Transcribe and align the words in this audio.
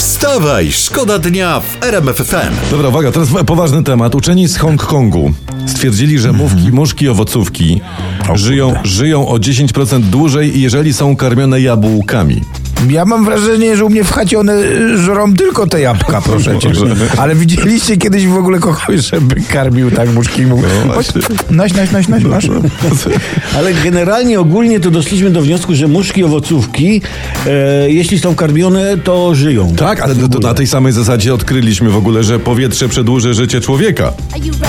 Wstawaj, 0.00 0.72
szkoda 0.72 1.18
dnia 1.18 1.60
w 1.60 1.84
RMF 1.84 2.16
FM. 2.16 2.70
Dobra, 2.70 2.88
uwaga, 2.88 3.12
teraz 3.12 3.28
poważny 3.46 3.84
temat. 3.84 4.14
Uczeni 4.14 4.48
z 4.48 4.56
Hongkongu 4.56 5.32
stwierdzili, 5.66 6.18
że 6.18 6.32
mówki, 6.32 6.72
muszki 6.72 7.08
owocówki 7.08 7.80
żyją, 8.34 8.74
żyją 8.84 9.28
o 9.28 9.36
10% 9.36 10.00
dłużej, 10.00 10.60
jeżeli 10.60 10.92
są 10.92 11.16
karmione 11.16 11.60
jabłkami. 11.60 12.40
Ja 12.88 13.04
mam 13.04 13.24
wrażenie, 13.24 13.76
że 13.76 13.84
u 13.84 13.88
mnie 13.90 14.04
w 14.04 14.10
chacie 14.12 14.38
one 14.38 14.54
y, 14.54 14.98
żrą 14.98 15.34
tylko 15.34 15.66
te 15.66 15.80
jabłka, 15.80 16.20
proszę 16.20 16.58
cię. 16.58 16.70
Ale 17.18 17.34
widzieliście 17.34 17.96
kiedyś 17.96 18.26
w 18.26 18.36
ogóle 18.36 18.58
kogoś, 18.58 19.00
żeby 19.10 19.40
karmił 19.52 19.90
tak 19.90 20.12
muszki 20.14 20.42
i 20.42 20.46
mówił, 20.46 20.68
No 20.86 20.94
"Chodź, 20.94 21.12
właśnie. 21.12 21.36
noś, 21.50 21.74
noś, 21.74 21.90
noś, 21.90 22.08
noś, 22.08 22.24
masz. 22.24 22.44
Ale 23.56 23.74
generalnie 23.74 24.40
ogólnie 24.40 24.80
to 24.80 24.90
doszliśmy 24.90 25.30
do 25.30 25.42
wniosku, 25.42 25.74
że 25.74 25.88
muszki 25.88 26.24
owocówki, 26.24 27.02
e, 27.46 27.90
jeśli 27.90 28.18
są 28.18 28.34
karmione, 28.34 28.98
to 28.98 29.34
żyją. 29.34 29.74
Tak, 29.76 30.00
ale 30.00 30.14
to, 30.16 30.28
to 30.28 30.38
na 30.38 30.54
tej 30.54 30.66
samej 30.66 30.92
zasadzie 30.92 31.34
odkryliśmy 31.34 31.90
w 31.90 31.96
ogóle, 31.96 32.24
że 32.24 32.38
powietrze 32.38 32.88
przedłuży 32.88 33.34
życie 33.34 33.60
człowieka. 33.60 34.12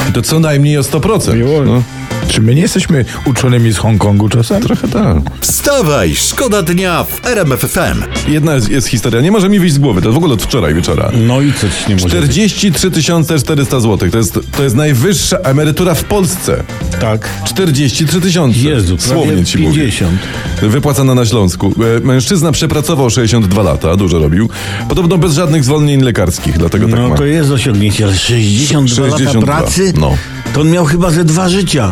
I 0.10 0.14
to 0.14 0.22
co 0.22 0.40
najmniej 0.40 0.78
o 0.78 0.82
100%. 0.82 1.66
No, 1.66 1.84
Czy 2.32 2.42
my 2.42 2.56
nie 2.56 2.62
jesteśmy 2.62 3.06
uczonymi 3.26 3.72
z 3.72 3.78
Hongkongu 3.78 4.30
czasem? 4.30 4.62
trochę 4.62 4.88
tak. 4.88 5.18
Wstawaj, 5.42 6.16
szkoda 6.16 6.62
dnia 6.62 7.04
w 7.04 7.26
RMF 7.26 7.60
FM. 7.60 8.30
Jedna 8.32 8.56
jest, 8.56 8.70
jest 8.70 8.88
historia, 8.88 9.22
nie 9.22 9.32
może 9.32 9.50
mi 9.50 9.60
wyjść 9.60 9.76
z 9.76 9.78
głowy, 9.78 10.02
to 10.02 10.12
w 10.12 10.18
ogóle 10.18 10.34
od 10.34 10.44
wczoraj 10.44 10.74
wieczora. 10.74 11.12
No 11.28 11.42
i 11.42 11.54
co 11.54 11.60
ci 11.70 11.90
nie 11.90 11.96
może 11.96 12.22
być? 12.22 12.32
43 12.32 12.92
400 13.40 13.80
zł. 13.80 14.10
To 14.10 14.18
jest, 14.18 14.40
to 14.58 14.64
jest 14.64 14.76
najwyższa 14.76 15.38
emerytura 15.38 15.96
w 15.96 16.04
Polsce. 16.04 16.64
Tak. 17.02 17.30
43 17.46 18.22
tysiące. 18.22 18.60
Jezu, 18.60 18.98
Słownie 18.98 19.26
prawie 19.28 19.46
ci 19.46 19.58
50. 19.58 20.12
mówię. 20.12 20.70
Wypłacana 20.70 21.16
na 21.16 21.26
Śląsku. 21.26 21.74
E, 21.98 22.00
Mężczyzna 22.00 22.52
przepracował 22.52 23.10
62 23.10 23.64
lata, 23.64 23.96
dużo 23.96 24.20
robił. 24.20 24.50
Podobno 24.90 25.18
bez 25.18 25.34
żadnych 25.34 25.64
zwolnień 25.64 26.02
lekarskich, 26.02 26.58
dlatego 26.58 26.88
tak 26.88 26.96
No 27.00 27.16
to 27.16 27.26
jest 27.26 27.52
osiągnięcie, 27.52 28.06
ale 28.06 28.16
62, 28.16 28.88
62, 28.96 29.34
lata 29.34 29.46
pracy, 29.46 29.94
no. 30.00 30.18
to 30.54 30.62
on 30.62 30.72
miał 30.72 30.86
chyba 30.86 31.12
ze 31.12 31.26
dwa 31.26 31.50
życia. 31.50 31.92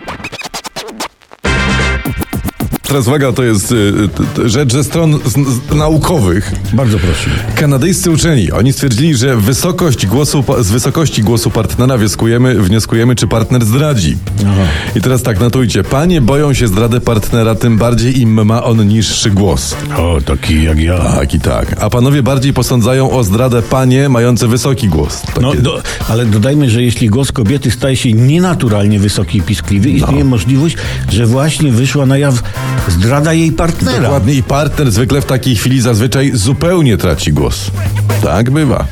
Teraz 2.91 3.07
uwaga, 3.07 3.31
to 3.31 3.43
jest 3.43 3.71
y, 3.71 3.75
y, 4.39 4.49
rzecz 4.49 4.73
ze 4.73 4.83
stron 4.83 5.19
naukowych. 5.75 6.51
Bardzo 6.73 6.97
proszę. 6.99 7.29
Kanadyjscy 7.55 8.11
uczeni, 8.11 8.51
oni 8.51 8.73
stwierdzili, 8.73 9.15
że 9.15 9.35
wysokość 9.37 10.05
głosu, 10.07 10.43
z 10.59 10.71
wysokości 10.71 11.23
głosu 11.23 11.49
partnera 11.51 11.97
wnioskujemy, 11.97 12.55
wnioskujemy, 12.61 13.15
czy 13.15 13.27
partner 13.27 13.65
zdradzi. 13.65 14.17
I 14.95 15.01
teraz 15.01 15.23
tak, 15.23 15.39
notujcie. 15.39 15.83
Panie 15.83 16.21
boją 16.21 16.53
się 16.53 16.67
zdrady 16.67 17.01
partnera, 17.01 17.55
tym 17.55 17.77
bardziej 17.77 18.21
im 18.21 18.45
ma 18.45 18.63
on 18.63 18.87
niższy 18.87 19.31
głos. 19.31 19.75
O, 19.97 20.17
taki 20.25 20.63
jak 20.63 20.79
ja. 20.79 20.99
Tak 20.99 21.33
i 21.33 21.39
tak. 21.39 21.75
A 21.83 21.89
panowie 21.89 22.23
bardziej 22.23 22.53
posądzają 22.53 23.11
o 23.11 23.23
zdradę 23.23 23.61
panie 23.61 24.09
mające 24.09 24.47
wysoki 24.47 24.87
głos. 24.87 25.21
Takie- 25.21 25.41
No, 25.41 25.53
do, 25.55 25.81
ale 26.09 26.25
dodajmy, 26.25 26.69
że 26.69 26.83
jeśli 26.83 27.09
głos 27.09 27.31
kobiety 27.31 27.71
staje 27.71 27.95
się 27.95 28.13
nienaturalnie 28.13 28.99
wysoki 28.99 29.37
i 29.37 29.41
piskliwy, 29.41 29.89
istnieje 29.89 30.25
możliwość, 30.25 30.77
że 31.09 31.25
właśnie 31.25 31.71
wyszła 31.71 32.05
na 32.05 32.17
jaw 32.17 32.43
zdrada 32.87 33.33
jej 33.33 33.51
partnera. 33.51 34.01
Dokładnie 34.01 34.33
i 34.33 34.43
partner 34.43 34.91
zwykle 34.91 35.21
w 35.21 35.25
takiej 35.25 35.55
chwili 35.55 35.81
zazwyczaj 35.81 36.31
zupełnie 36.33 36.97
traci 36.97 37.33
głos. 37.33 37.71
Tak 38.23 38.51
bywa. 38.51 38.85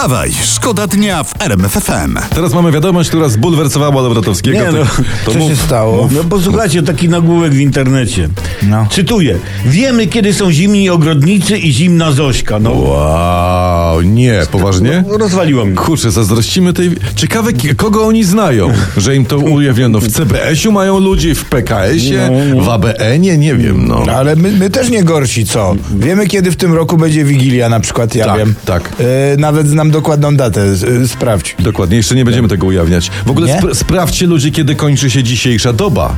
Wstawaj, 0.00 0.30
szkoda 0.44 0.86
dnia 0.86 1.24
w 1.24 1.32
RMF 1.42 1.72
FM. 1.72 2.16
Teraz 2.34 2.54
mamy 2.54 2.72
wiadomość, 2.72 3.08
która 3.08 3.28
zbulwersowała 3.28 4.02
Dobrotowskiego. 4.02 4.58
Nie, 4.58 4.64
To- 4.64 4.72
no, 4.72 4.84
to 5.24 5.32
Co 5.32 5.38
mów- 5.38 5.50
się 5.50 5.56
stało? 5.56 6.08
No 6.12 6.24
posłuchajcie, 6.24 6.82
taki 6.82 7.08
nagłówek 7.08 7.52
w 7.52 7.58
internecie. 7.58 8.28
No. 8.62 8.86
Cytuję. 8.90 9.38
Wiemy, 9.66 10.06
kiedy 10.06 10.34
są 10.34 10.52
zimni 10.52 10.90
ogrodnicy 10.90 11.58
i 11.58 11.72
zimna 11.72 12.12
Zośka. 12.12 12.58
No, 12.58 12.70
Wow, 12.70 14.02
nie, 14.02 14.42
poważnie? 14.50 15.04
no 15.08 15.18
rozwaliło 15.18 15.64
mnie. 15.64 15.76
Kurczę, 15.76 16.10
zazdrościmy 16.10 16.72
tej... 16.72 16.90
Ciekawe, 17.16 17.50
kogo 17.76 18.06
oni 18.06 18.24
znają, 18.24 18.72
że 18.96 19.16
im 19.16 19.24
to 19.26 19.38
ujawniono. 19.38 20.00
W 20.00 20.08
CBS-ie 20.08 20.74
mają 20.74 20.98
ludzi, 21.00 21.34
w 21.34 21.44
PKS-ie, 21.44 22.30
w 22.60 22.68
ABN-ie, 22.68 23.38
nie 23.38 23.54
wiem, 23.54 23.88
no. 23.88 24.02
Ale 24.16 24.36
my, 24.36 24.50
my 24.52 24.70
też 24.70 24.90
nie 24.90 25.04
gorsi, 25.04 25.46
co? 25.46 25.74
Wiemy, 25.98 26.26
kiedy 26.26 26.50
w 26.50 26.56
tym 26.56 26.74
roku 26.74 26.96
będzie 26.96 27.24
Wigilia 27.24 27.68
na 27.68 27.80
przykład, 27.80 28.14
ja 28.14 28.24
Tak, 28.24 28.38
wiem. 28.38 28.54
tak. 28.64 28.92
E, 29.32 29.36
nawet 29.36 29.68
znam 29.68 29.89
dokładną 29.90 30.36
datę, 30.36 30.62
e, 31.02 31.08
sprawdź. 31.08 31.56
Dokładnie, 31.58 31.96
jeszcze 31.96 32.14
nie 32.14 32.24
będziemy 32.24 32.48
tego 32.48 32.66
ujawniać. 32.66 33.10
W 33.26 33.30
ogóle 33.30 33.46
spra- 33.60 33.74
sprawdźcie 33.74 34.26
ludzie, 34.26 34.50
kiedy 34.50 34.74
kończy 34.74 35.10
się 35.10 35.22
dzisiejsza 35.22 35.72
doba. 35.72 36.16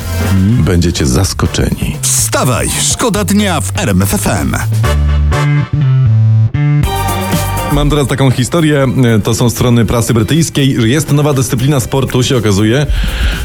Będziecie 0.59 1.07
zaskoczeni. 1.07 1.97
Wstawaj, 2.03 2.69
szkoda 2.91 3.25
dnia 3.25 3.61
w 3.61 3.73
RMF 3.79 4.09
FM. 4.11 4.57
Mam 7.73 7.91
teraz 7.91 8.07
taką 8.07 8.31
historię, 8.31 8.87
e, 9.17 9.21
to 9.21 9.35
są 9.35 9.51
strony 9.51 9.85
prasy 9.85 10.15
brytyjskiej. 10.15 10.91
Jest 10.91 11.13
nowa 11.13 11.35
dyscyplina 11.35 11.81
sportu, 11.81 12.23
się 12.23 12.37
okazuje. 12.37 12.87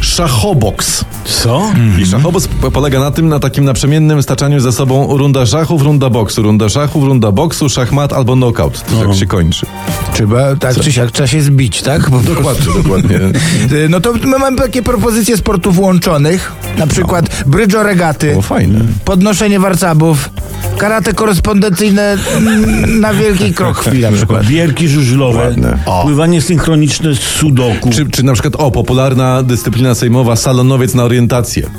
Szachoboks. 0.01 1.05
Co? 1.25 1.71
I 2.01 2.05
szachoboks 2.05 2.47
polega 2.73 2.99
na 2.99 3.11
tym, 3.11 3.29
na 3.29 3.39
takim 3.39 3.65
naprzemiennym 3.65 4.23
staczaniu 4.23 4.59
ze 4.59 4.71
sobą 4.71 5.17
runda 5.17 5.45
szachów, 5.45 5.81
runda 5.81 6.09
boksu, 6.09 6.41
runda 6.41 6.69
szachów, 6.69 7.03
runda 7.03 7.31
boksu, 7.31 7.69
szachmat 7.69 8.13
albo 8.13 8.33
knockout. 8.35 8.83
To 8.89 9.03
tak 9.07 9.15
się 9.17 9.25
kończy. 9.25 9.65
Trzeba, 10.13 10.55
tak 10.55 10.79
czy 10.79 10.91
siak, 10.91 11.11
trzeba 11.11 11.27
się 11.27 11.41
zbić, 11.41 11.81
tak? 11.81 12.09
Po. 12.09 12.19
Dokładnie, 12.19 12.65
dokładnie. 12.83 13.15
E, 13.15 13.89
No 13.89 13.99
to 14.01 14.13
my 14.13 14.37
mamy 14.39 14.57
takie 14.57 14.83
propozycje 14.83 15.37
sportów 15.37 15.79
łączonych, 15.79 16.51
na 16.77 16.87
przykład 16.87 17.43
brydżo 17.45 17.83
regaty, 17.83 18.35
O, 18.37 18.41
fajne. 18.41 18.79
podnoszenie 19.05 19.59
warcabów, 19.59 20.29
karate 20.77 21.13
korespondencyjne 21.13 22.17
na 22.87 23.13
wielkiej 23.13 23.53
krokwi 23.53 23.99
na 23.99 24.11
przykład. 24.11 24.45
Bierki 24.45 24.87
żużlowe, 24.87 25.39
Ładne. 25.39 25.77
pływanie 26.03 26.41
synchroniczne 26.41 27.15
z 27.15 27.19
sudoku. 27.19 27.89
Czy, 27.89 28.09
czy 28.09 28.23
na 28.23 28.33
przykład, 28.33 28.55
o, 28.55 28.71
popularna 28.71 29.43
dyscyplina 29.43 29.95
sejmowa, 29.95 30.35
salonowiec 30.35 30.93
na 30.93 31.03
orientację. 31.03 31.69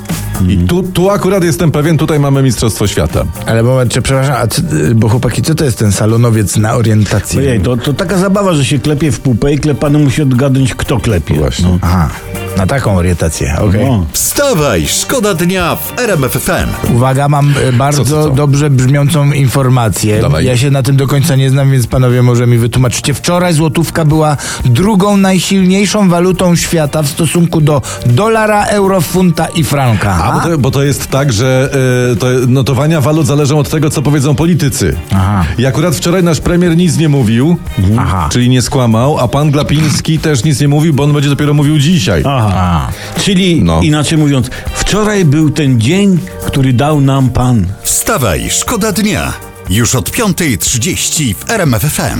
I 0.49 0.57
tu, 0.57 0.83
tu 0.83 1.09
akurat 1.09 1.43
jestem 1.43 1.71
pewien, 1.71 1.97
tutaj 1.97 2.19
mamy 2.19 2.43
Mistrzostwo 2.43 2.87
Świata. 2.87 3.23
Ale 3.45 3.63
moment, 3.63 3.91
czy 3.93 4.01
przepraszam, 4.01 4.35
a 4.39 4.47
co, 4.47 4.61
bo 4.95 5.09
chłopaki, 5.09 5.41
co 5.41 5.55
to 5.55 5.65
jest 5.65 5.77
ten 5.79 5.91
salonowiec 5.91 6.57
na 6.57 6.73
orientację? 6.75 7.39
Ojej, 7.39 7.59
to, 7.61 7.77
to 7.77 7.93
taka 7.93 8.17
zabawa, 8.17 8.53
że 8.53 8.65
się 8.65 8.79
klepie 8.79 9.11
w 9.11 9.19
pupę 9.19 9.53
i 9.53 9.59
klepany 9.59 9.99
musi 9.99 10.21
odgadnąć, 10.21 10.75
kto 10.75 10.99
klepie. 10.99 11.33
Właśnie. 11.35 11.77
Aha, 11.81 12.09
na 12.57 12.67
taką 12.67 12.95
orientację, 12.97 13.55
okej. 13.59 13.85
No. 13.85 14.05
Wstawaj, 14.11 14.87
szkoda 14.87 15.33
dnia 15.33 15.75
w 15.75 15.99
RMF 15.99 16.31
FM. 16.31 16.93
Uwaga, 16.95 17.27
mam 17.29 17.53
e, 17.69 17.73
bardzo 17.73 18.05
Co, 18.05 18.09
co, 18.09 18.23
co? 18.23 18.29
dobrze 18.29 18.69
brzmiącą 18.69 19.31
informację. 19.31 20.21
Dawaj. 20.21 20.45
Ja 20.45 20.57
się 20.57 20.71
na 20.71 20.83
tym 20.83 20.97
do 20.97 21.07
końca 21.07 21.35
nie 21.35 21.49
znam, 21.49 21.71
więc 21.71 21.87
panowie 21.87 22.23
może 22.23 22.47
mi 22.47 22.57
wytłumaczycie. 22.57 23.13
Wczoraj 23.13 23.53
złotówka 23.53 24.05
była 24.05 24.37
drugą 24.65 25.17
najsilniejszą 25.17 26.09
walutą 26.09 26.55
świata 26.55 27.03
w 27.03 27.07
stosunku 27.07 27.61
do 27.61 27.81
dolara, 28.05 28.65
euro, 28.65 29.01
funta 29.01 29.47
i 29.47 29.63
franka. 29.63 30.23
A, 30.23 30.33
bo 30.33 30.49
to, 30.49 30.57
bo 30.57 30.71
to 30.71 30.83
jest 30.83 31.07
tak, 31.07 31.33
że 31.33 31.69
y, 32.13 32.15
to 32.15 32.27
notowania 32.47 33.01
walut 33.01 33.27
zależą 33.27 33.59
od 33.59 33.69
tego, 33.69 33.89
co 33.89 34.01
powiedzą 34.01 34.35
politycy. 34.35 34.95
Aha. 35.11 35.45
I 35.57 35.65
akurat 35.65 35.95
wczoraj 35.95 36.23
nasz 36.23 36.39
premier 36.39 36.77
nic 36.77 36.97
nie 36.97 37.09
mówił, 37.09 37.57
Aha. 37.99 38.29
czyli 38.31 38.49
nie 38.49 38.61
skłamał, 38.61 39.19
a 39.19 39.27
pan 39.27 39.51
Glapiński 39.51 40.19
też 40.19 40.43
nic 40.43 40.61
nie 40.61 40.67
mówił, 40.67 40.93
bo 40.93 41.03
on 41.03 41.13
będzie 41.13 41.29
dopiero 41.29 41.53
mówił 41.53 41.79
dzisiaj. 41.79 42.23
Aha. 42.47 42.91
Czyli 43.21 43.63
No. 43.63 43.81
inaczej 43.81 44.17
mówiąc, 44.17 44.49
wczoraj 44.73 45.25
był 45.25 45.49
ten 45.49 45.81
dzień, 45.81 46.19
który 46.47 46.73
dał 46.73 47.01
nam 47.01 47.29
Pan. 47.29 47.67
Wstawaj, 47.83 48.49
szkoda 48.49 48.91
dnia. 48.91 49.33
Już 49.69 49.95
od 49.95 50.09
5.30 50.09 51.35
w 51.35 51.49
RMF 51.49 51.81
FM. 51.81 52.19